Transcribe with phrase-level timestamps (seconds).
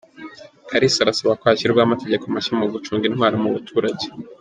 [0.69, 4.05] Kalisa arasaba ko hashyirwaho amategeko mashya mu gucunga intwaro mu baturage